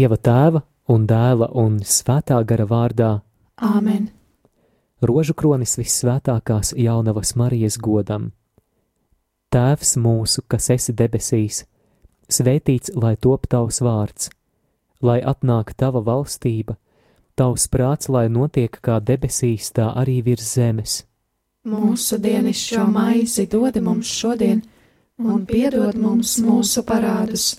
[0.00, 3.08] Dieva tēva un dēla un svētā gara vārdā
[3.60, 4.06] Āmen!
[5.04, 8.30] rožu kronis vissvētākās jaunavas Marijas godam.
[9.52, 11.66] Tēvs mūsu, kas esi debesīs,
[12.32, 14.30] svētīts lai top tavs vārds,
[15.04, 16.78] lai atnāk tava valstība,
[17.36, 21.00] tavs prāts, lai notiek kā debesīs, tā arī virs zemes.
[21.68, 24.64] Mūsu dienascho maizi dod mums šodien,
[25.20, 27.58] un piedod mums mūsu parādus,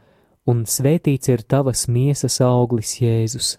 [0.47, 3.57] svētīts ir tavas miesas auglis, Jēzus.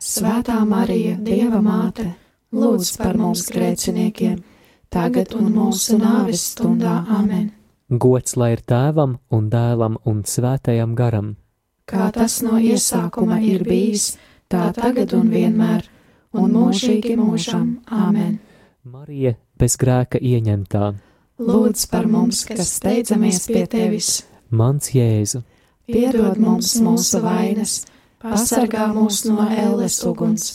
[0.00, 2.06] Svētā Marija, Dieva māte,
[2.52, 4.38] lūdz par mums grēciniekiem,
[4.88, 7.04] tagad un mūsu nāves stundā.
[7.08, 7.50] Āmen!
[7.90, 11.36] Gods lai ir tēvam un dēlam un svētajam garam.
[11.90, 14.16] Kā tas no iesākuma ir bijis,
[14.48, 15.84] tā tagad un vienmēr,
[16.32, 17.80] un mūžīgi mūžam.
[17.90, 18.38] Āmen!
[18.84, 20.94] Marija bez grēka ieņemtā,
[21.40, 25.40] Lūdz par mums, kas steidzamies pie tevis, mans Jēzu,
[25.92, 27.84] piedod mums mūsu vainas,
[28.22, 30.50] pasargā mūs no elles uguns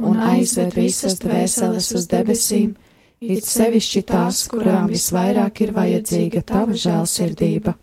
[0.00, 2.72] un aizved visas dvēseles uz debesīm,
[3.20, 7.76] it sevišķi tās, kurām visvairāk ir vajadzīga tava žēlsirdība.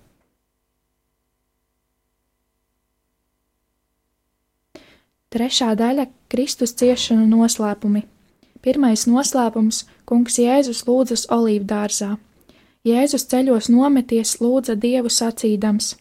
[5.28, 8.04] Trešā daļa- Kristus ciešanu noslēpumi.
[8.64, 12.18] Pirmais noslēpums- Kungs Jēzus lūdzas olīvdārzā.
[12.88, 15.96] Jēzus ceļos nometies lūdza Dievu sacīdams: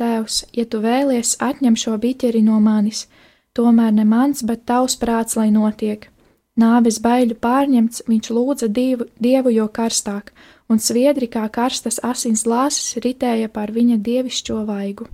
[0.00, 3.06] Tēvs, ja tu vēlies, atņem šo biķeri no manis,
[3.52, 6.08] tomēr ne mans, bet tavs prāts, lai notiek.
[6.56, 10.32] Nāves baiļu pārņemts, viņš lūdza dievu, dievu jo karstāk,
[10.68, 15.08] un sviedri kā karstas asins lāses ritēja par viņa dievišķo vaigu.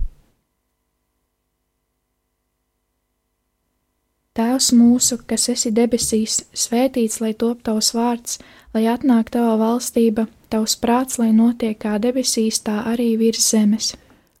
[4.39, 8.37] Tēvs mūsu, kas esi debesīs, svētīts lai top tavs vārds,
[8.73, 13.97] lai atnāk tava valstība, tavs prāts, lai notiek kā debesīs, tā arī virs zemes.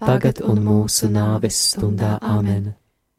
[0.00, 2.72] tagad un mūsu nāves stundā Āmen.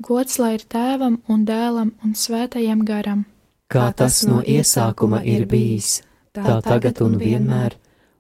[0.04, 3.26] Gods lai ir tēvam un dēlam un svētajam garam.
[3.70, 6.02] Kā tas no iesākuma ir bijis,
[6.34, 7.76] tā tagad un vienmēr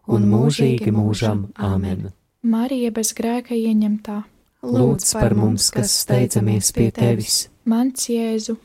[0.07, 2.09] un mūžīgi mūžam Āmen.
[2.43, 4.23] Marija bez grēka ieņemtā.
[4.63, 7.47] Lūdz par mums, kas steidzamies pie tevis.
[7.63, 8.57] Mans Jēzu,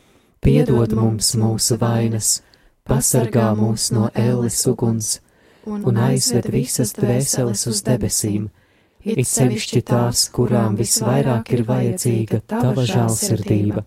[0.44, 2.42] Piedod mums mūsu vainas,
[2.84, 5.14] pasargā mūs no ēles uguns
[5.64, 8.50] un aizved visas dvēseles uz debesīm,
[9.04, 13.84] it sevišķi tās, kurām visvairāk ir vajadzīga tava žēlsirdība.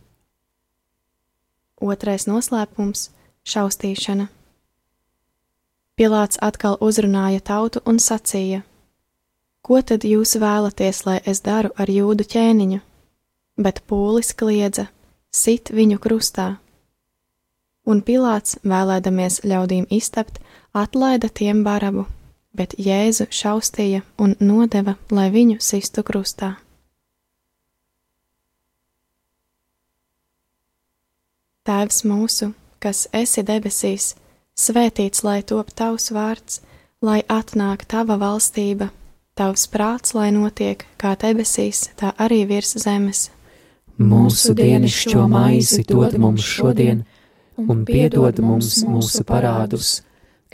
[1.81, 3.09] Otrais noslēpums-
[3.51, 4.27] šaustīšana.
[5.97, 8.63] Pilāts atkal uzrunāja tautu un sacīja:
[9.61, 12.81] Ko tad jūs vēlaties, lai es daru ar jūdu ķēniņu?
[13.57, 14.87] Bet pūlis kliedza:
[15.31, 16.57] Sit viņu krustā!
[17.87, 20.39] Un Pilāts, vēlēdamies ļaudīm iztapt,
[20.73, 22.05] atlaida tiem barabu,
[22.57, 26.55] bet Jēzu šaustīja un nodeva, lai viņu sistu krustā.
[31.67, 34.13] Tēvs mūsu, kas esi debesīs,
[34.55, 36.61] svētīts lai top tavs vārds,
[37.03, 38.87] lai atnāk tava valstība,
[39.35, 43.27] tavs prāts, lai notiek kā debesīs, tā arī virs zemes.
[43.97, 47.03] Mūsu dienascho maizi dod mums šodien,
[47.57, 50.01] un piedod mums mūsu parādus,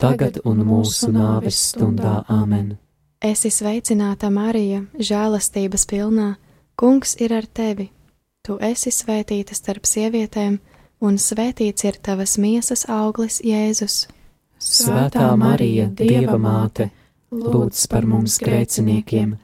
[0.00, 2.76] tagad un mūsu nāves stundā Āmen.
[3.20, 6.34] Esi sveicināta, Marija, žēlastības pilnā,
[6.80, 7.90] Kungs ir ar tevi.
[8.40, 10.54] Tu esi svētīta starp sievietēm,
[11.04, 14.06] un svētīts ir tavas miesas auglis, Jēzus.
[14.56, 16.88] Svētā Marija, Dieva māte,
[17.28, 19.34] lūdz par mums grēciniekiem,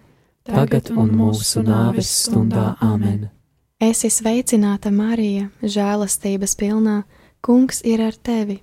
[0.48, 3.26] tagad un mūsu nāves stundā Āmen.
[3.76, 7.02] Esi sveicināta, Marija, žēlastības pilnā,
[7.44, 8.62] Kungs ir ar tevi.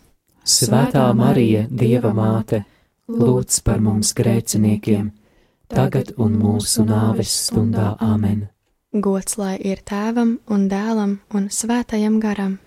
[0.43, 2.63] Svētā Marija, Dieva māte,
[3.09, 5.11] lūdz par mums grēciniekiem,
[5.69, 7.95] tagad un mūsu nāves stundā.
[8.01, 8.47] Āmen.
[8.91, 12.59] Gods lai ir tēvam un dēlam un svētajam garam,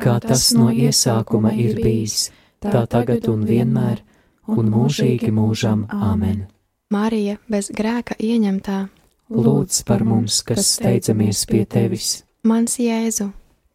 [0.00, 2.30] Kā tas no iesākuma ir bijis,
[2.64, 4.00] tā tagad un vienmēr,
[4.48, 5.84] un mūžīgi mūžam.
[5.92, 6.46] Āmen.
[6.90, 8.88] Marija bez grēka ieņemtā,
[9.32, 13.30] Lūdz par mums, kas steidzamies pie tevis, mans Jēzu,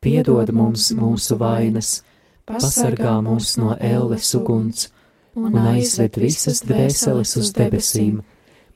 [0.05, 2.03] piedod mums mūsu vainas,
[2.47, 4.87] pasargā mūs no elles uguns
[5.37, 8.21] un aizved visas dvēseles uz debesīm,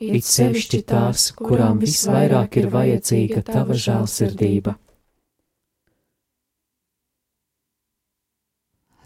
[0.02, 4.76] it sevišķi tās, kurām visvairāk ir vajadzīga tava žēlsirdība.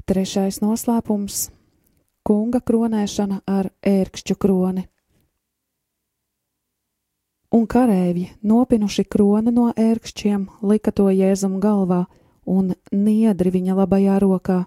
[0.05, 1.49] Trešais noslēpums-
[2.27, 4.83] kunga kronēšana ar ērkšķu kroni.
[7.55, 12.05] Un karēji, nopinuši kroni no ērkšķiem, lika to jēzum galvā
[12.45, 14.63] un niedri viņa labajā rokā,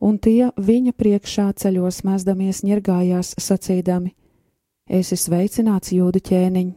[0.00, 4.14] un tie viņa priekšā ceļos mēsdamies ņirgājās sacīdami:
[4.90, 6.70] Es esmu sveicināts jūdu ķēniņ!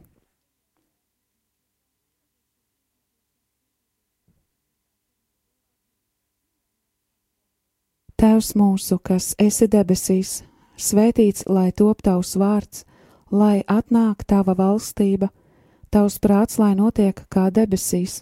[8.24, 10.44] Tēvs mūsu, kas esi debesīs,
[10.80, 12.86] svētīts lai top tavs vārds,
[13.34, 15.28] lai atnāk tava valstība,
[15.92, 18.22] tavs prāts, lai notiek kā debesīs,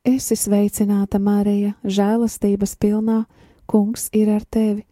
[0.00, 3.26] Es esmu sveicināta Marija, žēlastības pilnā,
[3.70, 4.86] Kungs ir ar tevi.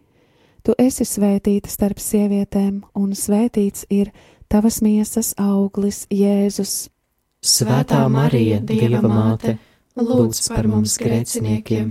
[0.62, 4.12] Tu esi svētīta starp sievietēm, un svētīts ir
[4.52, 6.90] tavas miesas auglis Jēzus.
[7.42, 9.56] Svētā Marija, Dieva māte,
[9.96, 11.90] lūdz par mums grēciniekiem,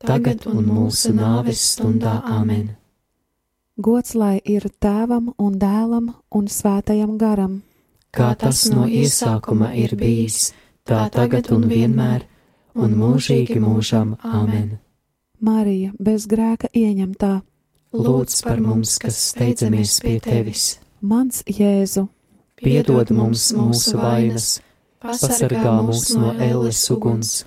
[0.00, 2.72] tagad un mūsu nāves stundā Āmen.
[3.76, 7.62] Gods lai ir tēvam un dēlam un svētajam garam,
[8.14, 10.52] Kā tas no iesākuma ir bijis,
[10.86, 12.22] tā tagad un vienmēr,
[12.74, 14.14] un mūžīgi mūžam.
[14.22, 14.78] Āmen.
[15.44, 17.40] Marija bez grēka ieņemtā,
[17.94, 22.08] Lūdz par mums, kas steidzamies pie tevis, mans Jēzu,
[22.58, 24.48] piedod mums mūsu vainas,
[24.98, 27.44] pasargā mūs no elles uguns.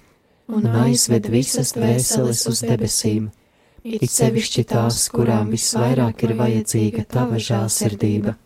[0.48, 3.27] Un aizved visas dvēseles uz debesīm,
[3.84, 8.38] it sevišķi tās, kurām visvairāk ir vajadzīga tava žēlsirdība.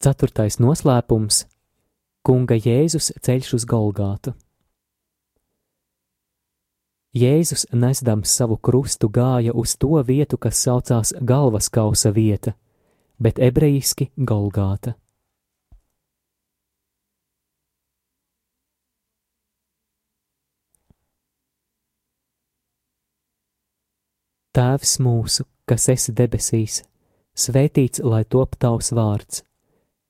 [0.00, 1.42] Ceturtais noslēpums-
[2.24, 4.32] Kunga Jēzus ceļš uz Golgātu.
[7.12, 12.54] Jēzus nesdams savu krustu gāja uz to vietu, kas saucās galvas kausa vieta,
[13.20, 14.94] bet ebrejiski Golgāta.
[24.56, 26.80] Tēvs mūsu, kas esi debesīs,
[27.36, 29.44] svētīts lai top tavs vārds,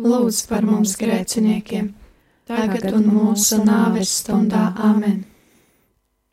[0.00, 1.92] lūdz par mums grēciniekiem,
[2.48, 5.22] tagad un mūsu nāves stundā Āmen.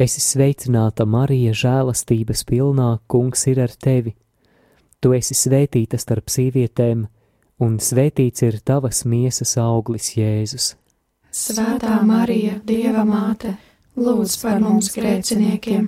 [0.01, 4.15] Esi sveicināta, Marija, žēlastības pilnā, kungs ir ar tevi.
[5.01, 7.05] Tu esi svētīta starp sievietēm,
[7.61, 10.73] un svētīts ir tavas miesas auglis, Jēzus.
[11.31, 13.53] Svētā Marija, Dieva māte,
[13.95, 15.87] lūdz par mums grēciniekiem,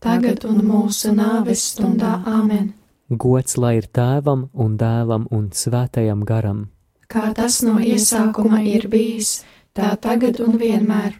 [0.00, 2.72] tagad un mūsu nāves stundā Āmen.
[3.10, 6.68] Gods lai ir tēvam un dēlam un svētajam garam.
[7.10, 9.40] Kā tas no iesākuma ir bijis,
[9.74, 11.16] tā tagad un vienmēr,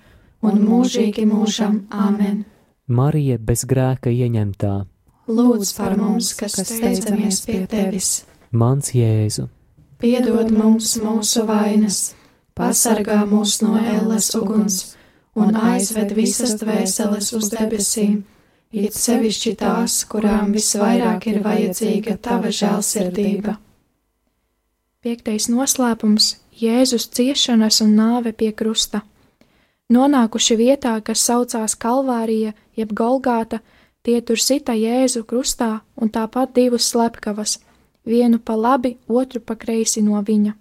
[0.46, 2.44] un mūžīgi mūžam Āmen.
[2.87, 4.74] Marija bez grēka ieņemtā.
[5.31, 8.20] Lūdz par mums, kas steicamies pie tevis.
[8.50, 9.50] Mans Jēzu!
[10.00, 12.14] piedod mums mūsu vainas,
[12.57, 14.81] pasargā mūs no ēles uguns
[15.37, 18.22] un aizved visas dvēseles uz debesīm,
[18.72, 23.59] it sevišķi tās, kurām visvairāk ir vajadzīga tava žēlsirdība.
[25.01, 29.01] Piektais noslēpums- Jēzus ciešanas un nāve pie krusta.
[29.89, 33.61] Nonākuši vietā, kas saucās Kalvārija jeb Golgāta,
[34.03, 37.59] tie tur sita Jēzu krustā un tāpat divus slepkavas–
[38.05, 40.55] vienu pa labi, otru pa kreisi no viņa.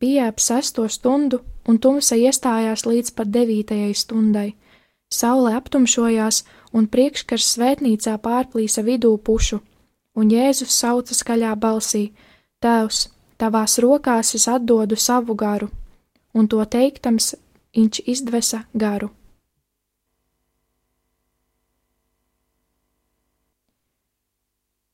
[0.00, 4.54] Bija ap sesto stundu, un tumsa iestājās līdz pat devītajai stundai.
[5.12, 9.60] Saule aptumšojās, un priekškars svētnīcā pārplīsa vidū pušu,
[10.14, 12.10] un Jēzus sauca skaļā balsī:
[12.60, 15.68] Tēvs, tavās rokās es atdodu savu garu,
[16.34, 17.34] un to teiktams
[17.76, 19.10] viņš izdvesa garu.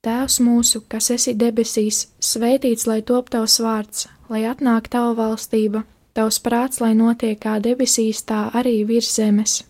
[0.02, 5.84] Tēvs mūsu, kas esi debesīs, svētīts lai top tavs vārds, lai atnāk tava valstība,
[6.18, 9.60] tavs prāts, lai notiek kā debesīs, tā arī virs zemes.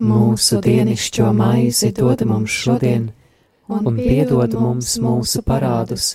[0.00, 3.10] Mūsu dienascho maizi dod mums šodien,
[3.68, 6.14] un piedod mums mūsu parādus,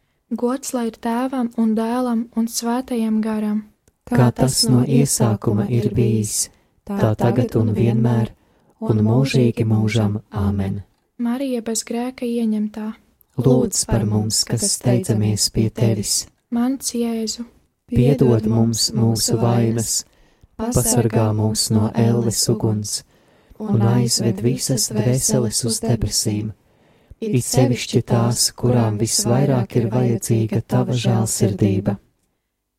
[0.31, 3.65] Gods lai ir tēvam un dēlam un svētajam garam,
[4.11, 6.49] Kā tas no iesākuma ir bijis,
[6.87, 8.31] tā tagad un vienmēr,
[8.79, 10.19] un mūžīgi mūžam.
[10.31, 10.81] Āmen.
[11.21, 12.93] Marija bez grēka ieņemtā,
[13.41, 17.45] Lūdz par mums, kas steidzamies pie tevis, mans Jēzu,
[17.87, 20.01] piedod mums mūsu vainas,
[20.59, 23.01] pasargā mūs no elles uguns
[23.61, 26.51] un aizved visas dvēseles uz debesīm,
[27.21, 31.97] it sevišķi tās, kurām visvairāk ir vajadzīga tava žēlsirdība.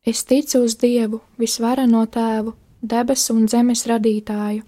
[0.05, 2.51] Es ticu uz Dievu, visvarano tēvu,
[2.81, 4.65] debesu un zemes radītāju,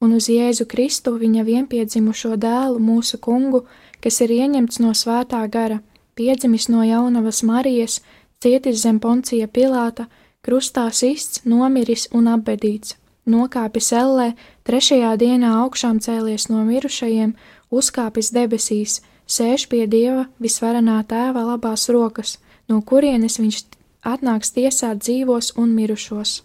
[0.00, 3.66] un uz Jēzu Kristu, viņa vienpiedzimušo dēlu, mūsu kungu,
[4.00, 5.82] kas ir ieņemts no svētā gara,
[6.16, 8.00] piedzimis no jaunavas Marijas,
[8.40, 10.08] cietis zem poncija Pilāta,
[10.40, 12.96] krustā sists, nomiris un apbedīts,
[13.28, 14.32] nokāpis ellē,
[14.64, 17.36] trešajā dienā augšām cēlies no mirušajiem,
[17.68, 22.38] uzkāpis debesīs, sēž pie Dieva visvarenā tēva labās rokas,
[22.68, 23.60] no kurienes viņš
[24.08, 26.42] atnāks tiesāt dzīvos un mirušos.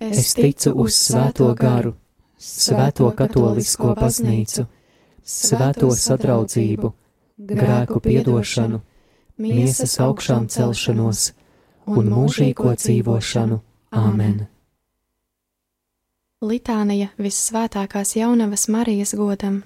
[0.00, 1.94] Es ticu uz svēto garu,
[2.40, 4.64] svēto katolisko baznīcu,
[5.24, 6.92] svēto sadraudzību,
[7.50, 8.80] grēku piedošanu,
[9.40, 11.32] miesas augšām celšanos
[11.90, 13.60] un mūžīgo dzīvošanu.
[13.90, 14.46] Āmen!
[16.40, 19.60] Litānija vissvētākās jaunavas Marijas godam.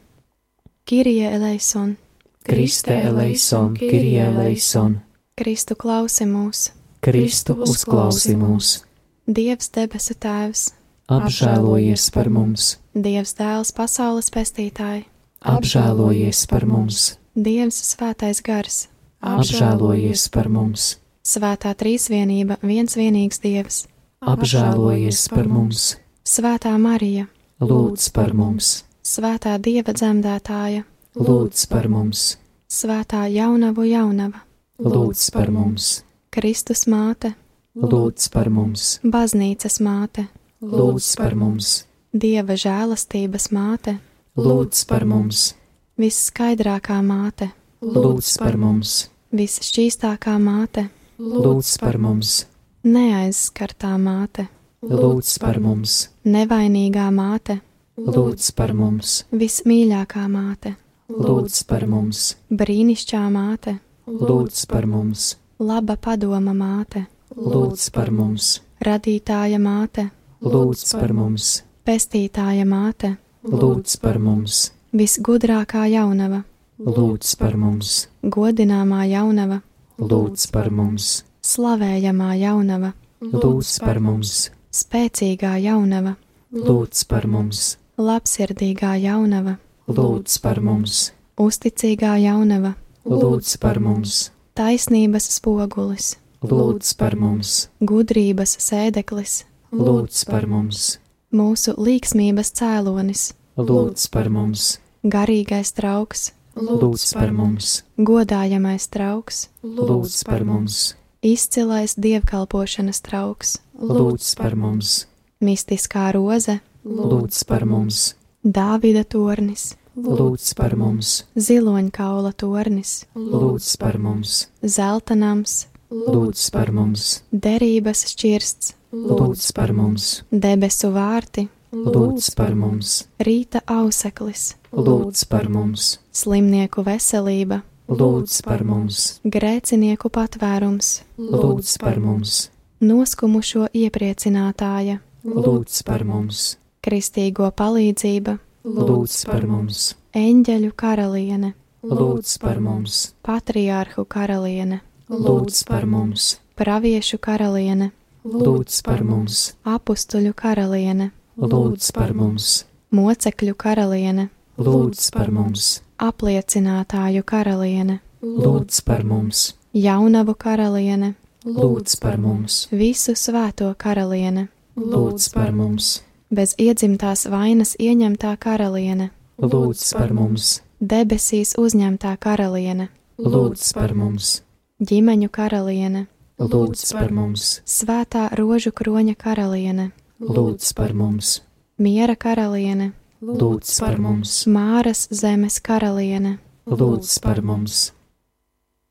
[0.85, 1.95] Kirija eleison,
[2.45, 4.99] Kriste eleison, Kirie eleison,
[5.35, 8.83] Kristu klausi mūs, Kristu uzklausi mūs,
[9.25, 10.67] Dievs debesu tēvs,
[11.09, 15.07] apžēlojies par mums, Dievs dēls pasaules pestītāji,
[15.41, 18.81] apžēlojies par mums, Dievs svētais gars,
[19.25, 23.87] apžēlojies par mums, svētā trīsvienība viens vienīgs Dievs,
[24.21, 25.95] apžēlojies par mums,
[26.29, 27.25] svētā Marija,
[27.65, 32.35] lūdz par mums, svētā Dieva dzemdētāja, lūdz par mums,
[32.67, 34.41] svētā jaunavu jaunava,
[34.83, 36.03] lūdz par mums,
[36.35, 37.35] Kristus māte,
[37.79, 40.27] lūdz par mums, baznīcas māte,
[40.63, 43.97] lūdz par mums, Dieva žēlastības māte,
[44.39, 45.55] lūdz par mums,
[45.99, 47.51] visskaidrākā māte,
[47.83, 52.45] lūdz par mums, visšķīstākā māte, lūdz par mums,
[52.87, 54.47] neaizskartā māte,
[54.83, 57.61] lūdz par mums, nevainīgā māte,
[57.99, 60.77] lūdz par mums, vismīļākā māte,
[61.11, 67.05] lūdz par mums, brīnišķīgā māte, lūdz par mums, laba padoma māte,
[67.37, 70.09] lūdz par mums, radītāja māte,
[70.41, 76.45] lūdz par mums, pestītāja māte, lūdz par mums, visgudrākā jaunava,
[76.81, 79.61] lūdz par mums, godināmā jaunava,
[80.01, 86.17] lūdz par mums, slavējamā jaunava, lūdz par mums, spēcīgā jaunava,
[86.55, 96.15] lūdz par mums, labsirdīgā jaunava, lūdz par mums, uzticīgā jaunava, lūdz par mums, taisnības spogulis,
[96.45, 99.43] lūdz par mums, gudrības sēdeklis,
[99.77, 100.97] lūdz par mums,
[101.35, 103.27] mūsu līksmības cēlonis,
[103.61, 113.05] lūdz par mums, garīgais trauks, lūdz par mums, godājamais trauks, lūdz par mums, izcilais dievkalpošanas
[113.05, 115.03] trauks, lūdz par mums,
[115.45, 124.51] mistiskā roze, lūdz par mums, Dāvida tornis, lūdz par mums, ziloņkaula tornis, lūdz par mums,
[124.61, 133.07] zelta nams, lūdz par mums, derības šķirsts, lūdz par mums, debesu vārti, lūdz par mums,
[133.17, 142.51] rīta auseklis, lūdz par mums, slimnieku veselība, lūdz par mums, grēcinieku patvērums, lūdz par mums,
[142.85, 153.01] noskumušo iepriecinātāja, lūdz par mums, kristīgo palīdzība, lūdz par mums, eņģeļu karaliene, lūdz par mums,
[153.25, 157.91] patriārhu karaliene, lūdz par mums, praviešu karaliene,
[158.25, 164.29] lūdz par mums, apstuļu karaliene, lūdz par mums, mocekļu karaliene,
[164.61, 173.75] lūdz par mums, apliecinātāju karaliene, lūdz par mums, jaunavu karaliene, lūdz par mums, visu svēto
[173.79, 175.99] karaliene, lūdz par mums,
[176.35, 184.43] bez iedzimtās vainas ieņemtā karaliene, lūdz par mums, debesīs uzņemtā karaliene, lūdz par mums,
[184.83, 186.07] ģimeņu karaliene,
[186.43, 191.41] lūdz par mums, svētā rožu kroņa karaliene, lūdz par mums,
[191.79, 192.93] miera karaliene,
[193.23, 197.93] lūdz par mums, māras zemes karaliene, lūdz par mums,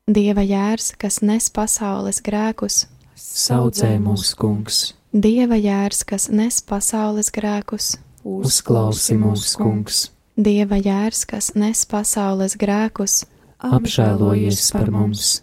[0.08, 7.94] dieva jērs, kas nes pasaules grēkus, saudzē mūs, kungs, dieva jērs, kas nes pasaules grēkus,
[8.26, 13.22] uzklausi mūs, kungs, dieva jērs, kas nes pasaules grēkus,
[13.64, 15.40] apžēlojies par mums,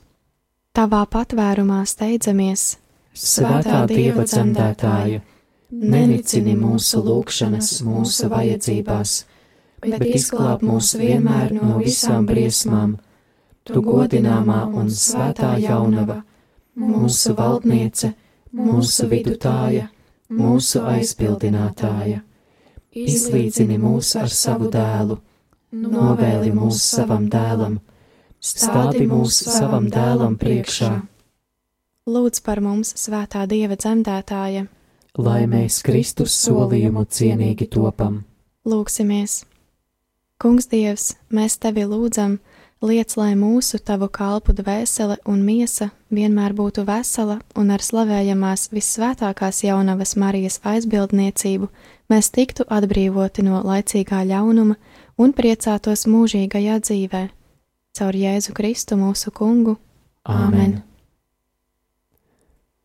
[0.76, 2.76] tavā patvērumā steidzamies,
[3.16, 5.22] svētā Dieva dzemdētāja,
[5.72, 9.16] nenicini mūsu lūgšanas, mūsu vajadzībās,
[9.84, 12.98] bet izglāb mūs vienmēr no visām briesmām,
[13.64, 16.22] tu godināmā un svētā jaunava,
[16.76, 18.14] mūsu valdniece,
[18.56, 19.88] mūsu vidutāja,
[20.32, 22.22] mūsu aizpildinātāja.
[22.92, 25.16] Izlīdzini mūs ar savu dēlu,
[25.72, 27.80] novēli mūs savam dēlam,
[28.44, 30.92] stādi mūs savam dēlam priekšā,
[32.12, 34.66] lūdz par mums, svētā dieva dzemdētāja,
[35.22, 38.26] lai mēs Kristus solījumu cienīgi topam.
[38.68, 39.46] lūksimies!
[40.42, 42.40] Kungs Dievs, mēs tevi lūdzam,
[42.82, 49.64] liec, lai mūsu tavu kalpu dvēsele un miesa vienmēr būtu vesela un ar slavējamās vissvētākās
[49.66, 51.70] jaunavas Marijas aizbildniecību
[52.12, 54.78] mēs tiktu atbrīvoti no laicīgā ļaunuma
[55.22, 57.24] un priecātos mūžīgajā dzīvē.
[57.98, 59.76] Caur Jēzu Kristu mūsu kungu.
[60.24, 60.80] Āmen.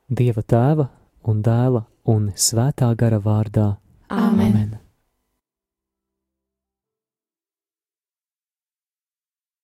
[0.08, 0.88] Dieva tēva
[1.26, 3.76] un dēla un svētā gara vārdā.
[4.10, 4.50] Āmen.
[4.50, 4.85] Amen.